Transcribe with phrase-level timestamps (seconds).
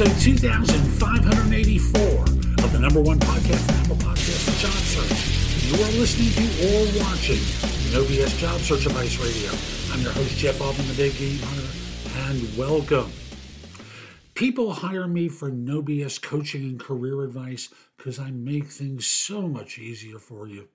[0.00, 2.00] episode 2584
[2.64, 5.70] of the number one podcast, number podcast, Job Search.
[5.70, 7.38] You are listening to or watching
[7.92, 9.52] No BS Job Search Advice Radio.
[9.92, 11.68] I'm your host, Jeff Altman, the Big Game Hunter,
[12.28, 13.12] and welcome.
[14.34, 19.42] People hire me for no BS coaching and career advice because I make things so
[19.42, 20.66] much easier for you.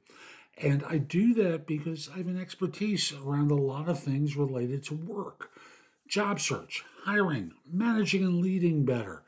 [0.58, 4.82] And I do that because I have an expertise around a lot of things related
[4.86, 5.52] to work
[6.10, 9.24] job search, hiring, managing and leading better,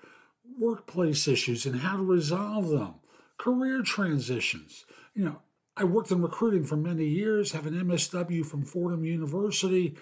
[0.59, 2.95] workplace issues and how to resolve them,
[3.37, 4.85] career transitions.
[5.13, 5.41] You know,
[5.77, 9.95] I worked in recruiting for many years, have an MSW from Fordham University,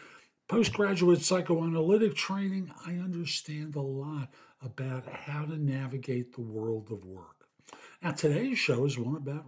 [0.48, 2.72] postgraduate psychoanalytic training.
[2.88, 4.30] I understand a lot
[4.62, 7.46] about how to navigate the world of work.
[8.02, 9.46] Now, today's show is one about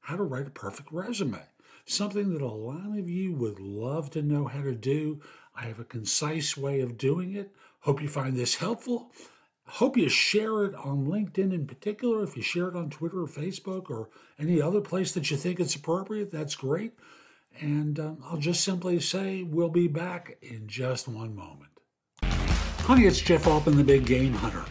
[0.00, 1.42] how to write a perfect resume,
[1.84, 5.20] something that a lot of you would love to know how to do.
[5.54, 7.52] I have a concise way of doing it.
[7.80, 9.12] Hope you find this helpful.
[9.66, 12.24] Hope you share it on LinkedIn in particular.
[12.24, 15.60] If you share it on Twitter or Facebook or any other place that you think
[15.60, 16.94] it's appropriate, that's great.
[17.60, 21.70] And um, I'll just simply say we'll be back in just one moment.
[22.22, 24.64] Honey, it's Jeff Altman, the Big Game Hunter.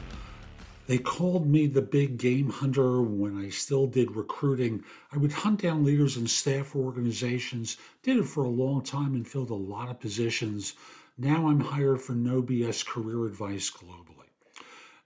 [0.90, 4.84] They called me the big game hunter when I still did recruiting.
[5.12, 9.28] I would hunt down leaders and staff organizations, did it for a long time and
[9.28, 10.74] filled a lot of positions.
[11.16, 14.30] Now I'm hired for no BS career advice globally.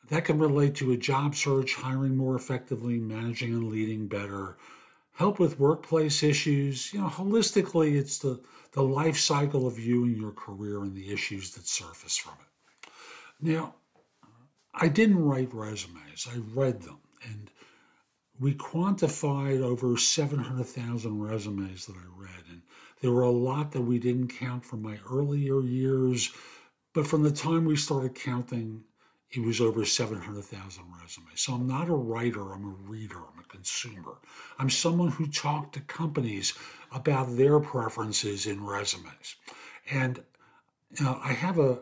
[0.07, 4.55] That can relate to a job search, hiring more effectively, managing and leading better,
[5.15, 6.93] help with workplace issues.
[6.93, 8.39] You know, holistically, it's the,
[8.71, 12.89] the life cycle of you and your career and the issues that surface from it.
[13.41, 13.75] Now,
[14.73, 16.99] I didn't write resumes, I read them.
[17.23, 17.49] And
[18.39, 22.43] we quantified over 700,000 resumes that I read.
[22.49, 22.61] And
[23.01, 26.31] there were a lot that we didn't count from my earlier years.
[26.94, 28.83] But from the time we started counting,
[29.31, 31.41] it was over 700,000 resumes.
[31.41, 34.17] So I'm not a writer, I'm a reader, I'm a consumer.
[34.59, 36.53] I'm someone who talked to companies
[36.91, 39.35] about their preferences in resumes.
[39.90, 40.23] And
[40.97, 41.79] you know, I have a,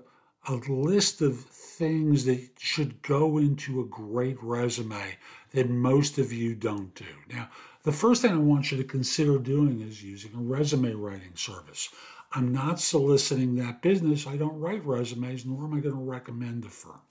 [0.47, 5.17] a list of things that should go into a great resume
[5.51, 7.05] that most of you don't do.
[7.31, 7.49] Now,
[7.83, 11.89] the first thing I want you to consider doing is using a resume writing service.
[12.33, 14.25] I'm not soliciting that business.
[14.25, 17.01] I don't write resumes, nor am I going to recommend a firm.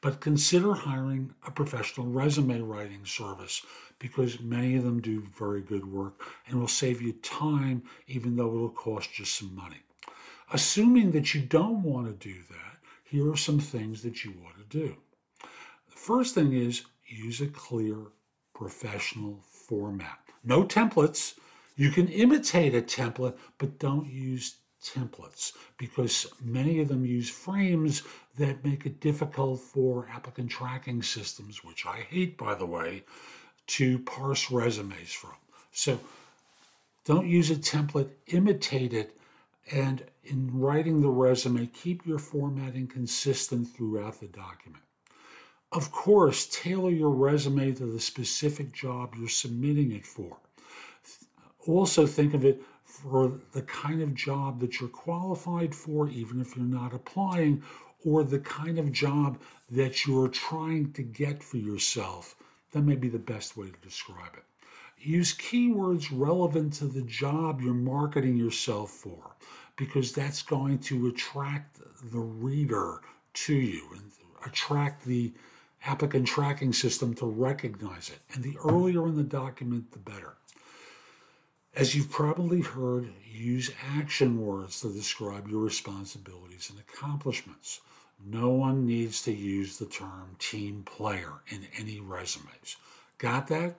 [0.00, 3.62] But consider hiring a professional resume writing service
[3.98, 8.54] because many of them do very good work and will save you time, even though
[8.54, 9.82] it'll cost you some money.
[10.52, 12.67] Assuming that you don't want to do that,
[13.10, 14.96] here are some things that you want to do.
[15.40, 17.96] The first thing is use a clear
[18.54, 20.18] professional format.
[20.44, 21.34] No templates.
[21.76, 28.02] You can imitate a template, but don't use templates because many of them use frames
[28.36, 33.04] that make it difficult for applicant tracking systems, which I hate, by the way,
[33.68, 35.34] to parse resumes from.
[35.72, 35.98] So
[37.04, 39.17] don't use a template, imitate it,
[39.70, 44.82] and in writing the resume, keep your formatting consistent throughout the document.
[45.72, 50.38] Of course, tailor your resume to the specific job you're submitting it for.
[51.66, 56.56] Also, think of it for the kind of job that you're qualified for, even if
[56.56, 57.62] you're not applying,
[58.04, 59.38] or the kind of job
[59.70, 62.34] that you're trying to get for yourself.
[62.72, 64.44] That may be the best way to describe it.
[64.98, 69.36] Use keywords relevant to the job you're marketing yourself for
[69.78, 71.78] because that's going to attract
[72.12, 73.00] the reader
[73.32, 74.02] to you and
[74.44, 75.32] attract the
[75.86, 78.18] applicant tracking system to recognize it.
[78.34, 80.34] And the earlier in the document, the better.
[81.76, 87.80] As you've probably heard, use action words to describe your responsibilities and accomplishments.
[88.26, 92.76] No one needs to use the term team player in any resumes.
[93.18, 93.76] Got that?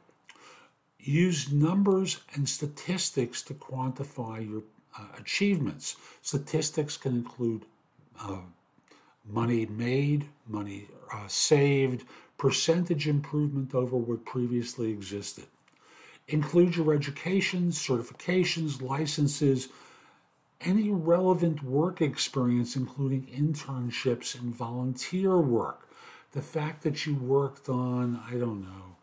[0.98, 4.64] Use numbers and statistics to quantify your
[5.00, 5.96] uh, achievements.
[6.22, 7.66] Statistics can include
[8.22, 8.40] uh,
[9.26, 12.04] money made, money uh, saved,
[12.38, 15.46] percentage improvement over what previously existed.
[16.28, 19.70] Include your education, certifications, licenses,
[20.62, 25.88] any relevant work experience, including internships and volunteer work.
[26.32, 28.96] The fact that you worked on, I don't know,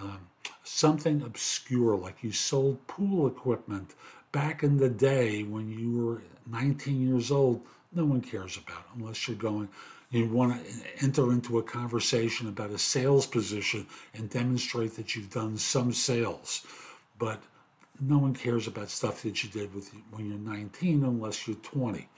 [0.00, 0.20] um,
[0.64, 3.94] something obscure, like you sold pool equipment
[4.32, 7.62] back in the day when you were 19 years old,
[7.92, 9.68] no one cares about unless you're going,
[10.10, 15.30] you want to enter into a conversation about a sales position and demonstrate that you've
[15.30, 16.66] done some sales.
[17.18, 17.42] But
[18.00, 22.08] no one cares about stuff that you did with when you're 19 unless you're 20.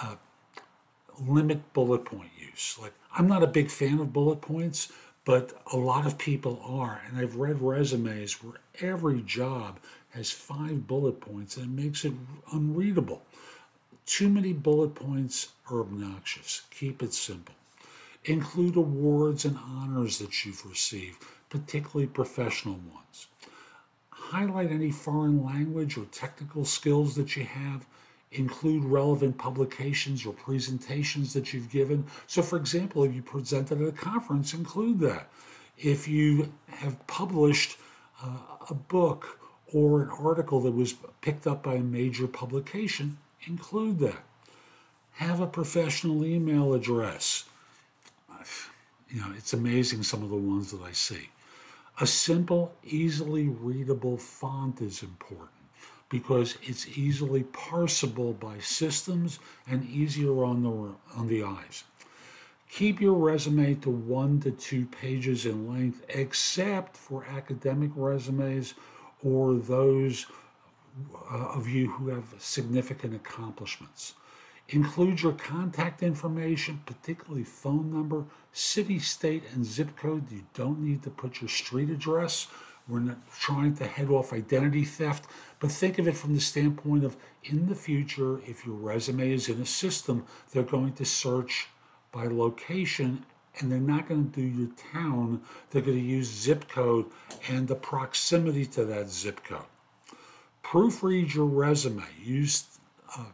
[0.00, 0.16] Uh,
[1.20, 2.76] limit bullet point use.
[2.80, 4.92] Like I'm not a big fan of bullet points,
[5.24, 7.00] but a lot of people are.
[7.06, 9.78] And I've read resumes where every job
[10.16, 12.14] has five bullet points and it makes it
[12.50, 13.22] unreadable.
[14.06, 16.62] Too many bullet points are obnoxious.
[16.70, 17.54] Keep it simple.
[18.24, 23.26] Include awards and honors that you've received, particularly professional ones.
[24.08, 27.86] Highlight any foreign language or technical skills that you have
[28.32, 32.06] include relevant publications or presentations that you've given.
[32.26, 35.28] So, for example, if you presented at a conference, include that.
[35.76, 37.76] If you have published
[38.24, 38.38] uh,
[38.70, 39.38] a book
[39.72, 44.22] or an article that was picked up by a major publication, include that.
[45.12, 47.44] Have a professional email address.
[49.10, 51.30] You know, it's amazing some of the ones that I see.
[52.00, 55.50] A simple, easily readable font is important
[56.08, 61.84] because it's easily parsable by systems and easier on the, on the eyes.
[62.70, 68.74] Keep your resume to one to two pages in length, except for academic resumes
[69.24, 70.26] or those
[71.30, 74.14] uh, of you who have significant accomplishments.
[74.68, 80.30] Include your contact information, particularly phone number, city, state, and zip code.
[80.32, 82.48] You don't need to put your street address
[82.88, 85.26] we're not trying to head off identity theft,
[85.58, 89.48] but think of it from the standpoint of in the future, if your resume is
[89.48, 91.68] in a system, they're going to search
[92.12, 93.26] by location
[93.58, 95.40] and they're not going to do your town.
[95.70, 97.06] They're going to use zip code
[97.48, 99.60] and the proximity to that zip code.
[100.62, 102.04] Proofread your resume.
[102.22, 102.66] Use
[103.16, 103.24] uh,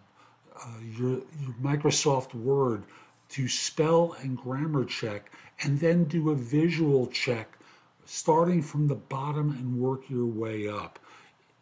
[0.56, 2.84] uh, your, your Microsoft Word
[3.30, 5.32] to spell and grammar check,
[5.62, 7.58] and then do a visual check
[8.04, 10.98] starting from the bottom and work your way up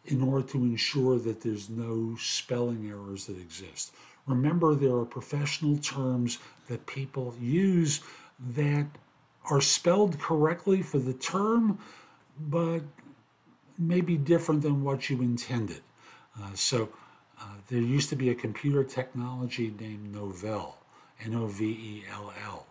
[0.05, 3.93] in order to ensure that there's no spelling errors that exist.
[4.27, 8.01] Remember, there are professional terms that people use
[8.49, 8.87] that
[9.49, 11.79] are spelled correctly for the term,
[12.39, 12.81] but
[13.77, 15.81] may be different than what you intended.
[16.39, 16.89] Uh, so,
[17.39, 20.75] uh, there used to be a computer technology named Novell,
[21.23, 22.65] N O V E L L,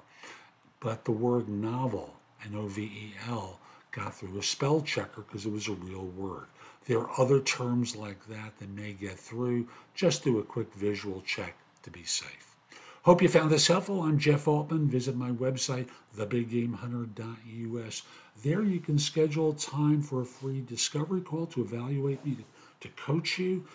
[0.79, 2.15] but the word novel
[2.45, 3.59] N O V E L,
[3.91, 6.47] got through a spell checker because it was a real word.
[6.87, 9.69] There are other terms like that that may get through.
[9.95, 12.50] Just do a quick visual check to be safe.
[13.05, 14.03] Hope you found this helpful.
[14.03, 14.87] I'm Jeff Altman.
[14.87, 15.89] Visit my website,
[16.19, 18.03] thebiggamehunter.us.
[18.43, 22.37] There you can schedule time for a free discovery call to evaluate me,
[22.81, 23.67] to, coach you.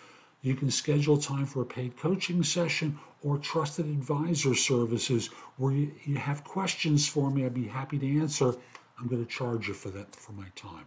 [0.42, 5.26] You can schedule time for a paid coaching session or trusted advisor services
[5.56, 7.44] where you, you have questions for me.
[7.44, 8.54] I'd be happy to answer.
[8.96, 10.86] I'm going to charge you for that for my time.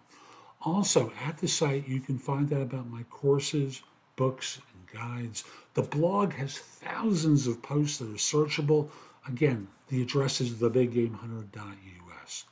[0.62, 3.82] Also, at the site, you can find out about my courses,
[4.16, 4.62] books,
[4.94, 5.44] guides.
[5.74, 8.90] The blog has thousands of posts that are searchable.
[9.28, 12.46] Again, the address is thebiggamehunter.us.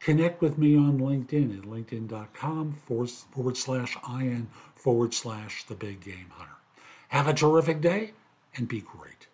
[0.00, 6.26] Connect with me on LinkedIn at linkedin.com forward, slash IN forward slash the big game
[6.30, 6.52] hunter.
[7.08, 8.12] Have a terrific day
[8.56, 9.28] and be great.